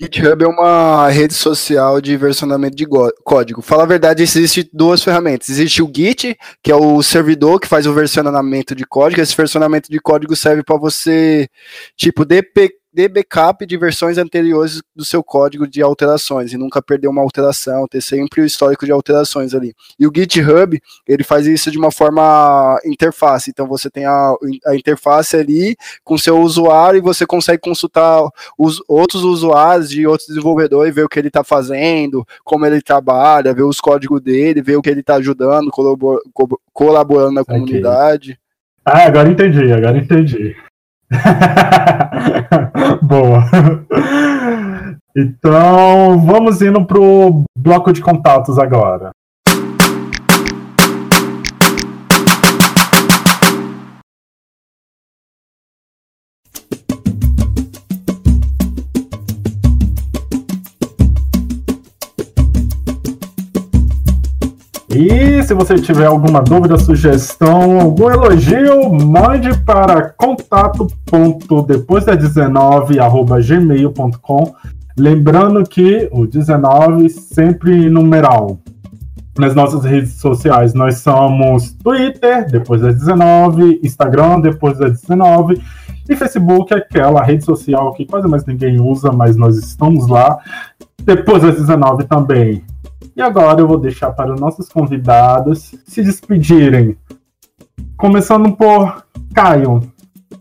[0.00, 2.86] GitHub é uma rede social de versionamento de
[3.24, 3.60] código.
[3.60, 5.48] Fala a verdade, existem duas ferramentas.
[5.48, 9.20] Existe o Git, que é o servidor que faz o versionamento de código.
[9.20, 11.48] Esse versionamento de código serve para você,
[11.96, 17.08] tipo, DP, de backup de versões anteriores do seu código de alterações e nunca perder
[17.08, 19.74] uma alteração, ter sempre o histórico de alterações ali.
[19.98, 24.34] E o GitHub, ele faz isso de uma forma interface, então você tem a,
[24.66, 28.22] a interface ali com seu usuário e você consegue consultar
[28.58, 33.54] os outros usuários de outros desenvolvedores, ver o que ele está fazendo, como ele trabalha,
[33.54, 36.20] ver os códigos dele, ver o que ele está ajudando, colabor,
[36.72, 38.32] colaborando na comunidade.
[38.32, 38.48] Okay.
[38.84, 40.56] Ah, agora entendi, agora entendi.
[43.02, 43.44] Boa.
[45.16, 49.10] Então, vamos indo pro bloco de contatos agora.
[65.48, 72.96] Se você tiver alguma dúvida, sugestão, algum elogio, mande para contato.depois da 19
[73.46, 74.54] gmail.com.
[74.94, 78.58] Lembrando que o 19 sempre numeral.
[79.38, 85.62] Nas nossas redes sociais, nós somos Twitter, depois das 19, Instagram, depois das 19,
[86.10, 90.36] e Facebook, aquela rede social que quase mais ninguém usa, mas nós estamos lá.
[91.02, 92.62] Depois das 19 também
[93.16, 96.96] e agora eu vou deixar para os nossos convidados se despedirem.
[97.96, 99.82] Começando por Caio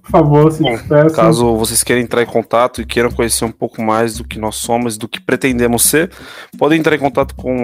[0.07, 0.77] por favor, se Bom,
[1.13, 4.55] Caso vocês queiram entrar em contato e queiram conhecer um pouco mais do que nós
[4.55, 6.09] somos, do que pretendemos ser,
[6.57, 7.63] podem entrar em contato com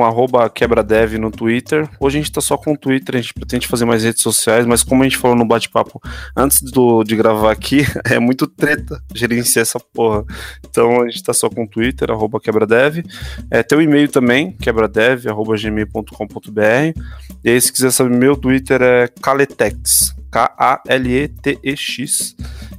[0.54, 1.90] quebradev no Twitter.
[2.00, 4.66] Hoje a gente está só com o Twitter, a gente pretende fazer mais redes sociais,
[4.66, 6.02] mas como a gente falou no bate-papo
[6.36, 10.26] antes do, de gravar aqui, é muito treta gerenciar essa porra.
[10.70, 13.04] Então a gente está só com o Twitter, arroba quebradev.
[13.50, 17.00] É, tem o e-mail também, quebradev, gmail.com.br.
[17.44, 20.23] E aí, se quiser saber, meu Twitter é Caletex.
[20.34, 22.36] K-A-L-E-T-E-X.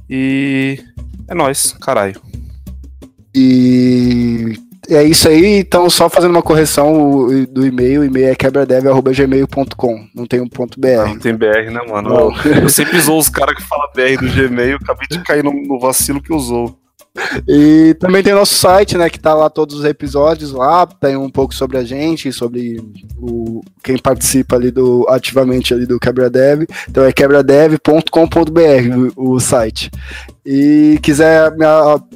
[0.09, 0.83] E
[1.27, 2.21] é nóis, caralho.
[3.33, 4.53] E
[4.89, 10.27] é isso aí, então só fazendo uma correção do e-mail, o e-mail é quebradev.gmail.com, não
[10.27, 10.97] tem um ponto BR.
[10.97, 12.31] Não, não tem BR, né, mano?
[12.45, 15.51] Eu, eu, sempre usou os caras que falam BR do Gmail, acabei de cair no,
[15.51, 16.77] no vacilo que usou.
[17.47, 21.29] E também tem nosso site, né, que tá lá todos os episódios lá, tem um
[21.29, 22.81] pouco sobre a gente, sobre
[23.17, 26.67] o, quem participa ali do ativamente ali do QuebraDev.
[26.89, 29.89] Então é quebradev.com.br o, o, site.
[30.45, 31.65] E quiser me,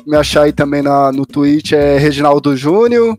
[0.05, 3.17] me achar aí também na, no Twitch é Reginaldo Júnior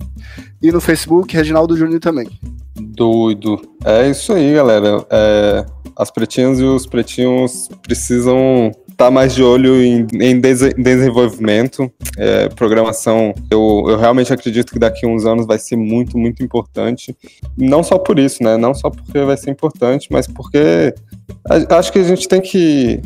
[0.63, 2.29] e no Facebook Reginaldo Júnior também.
[2.77, 3.61] Doido.
[3.85, 5.05] É isso aí, galera.
[5.11, 5.67] É,
[5.97, 8.71] as pretinhas e os pretinhos precisam
[9.01, 13.33] tá mais de olho em, em desenvolvimento, é, programação.
[13.51, 17.17] Eu, eu realmente acredito que daqui a uns anos vai ser muito, muito importante.
[17.57, 18.59] Não só por isso, né?
[18.59, 20.95] Não só porque vai ser importante, mas porque
[21.49, 23.01] a, acho que a gente tem que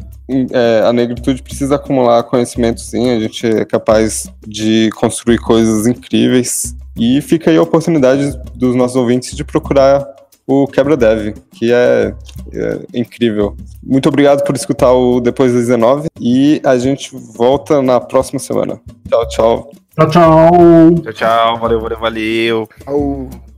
[0.50, 6.74] é, a negritude precisa acumular conhecimento sim, a gente é capaz de construir coisas incríveis.
[6.98, 10.13] E fica aí a oportunidade dos nossos ouvintes de procurar
[10.46, 12.14] o Quebra Dev, que é,
[12.52, 13.56] é, incrível.
[13.82, 18.80] Muito obrigado por escutar o Depois das 19 e a gente volta na próxima semana.
[19.08, 19.70] Tchau, tchau.
[19.96, 20.50] Tchau, tchau.
[21.02, 21.58] Tchau, tchau.
[21.58, 22.68] Valeu, valeu, valeu.
[22.84, 23.53] Tchau.